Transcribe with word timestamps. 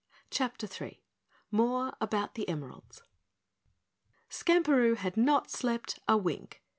CHAPTER 0.31 0.65
3 0.65 0.99
More 1.51 1.93
About 2.01 2.33
the 2.33 2.49
Emeralds 2.49 3.03
Skamperoo 4.31 4.95
had 4.95 5.15
not 5.15 5.51
slept 5.51 5.99
a 6.07 6.17
wink. 6.17 6.63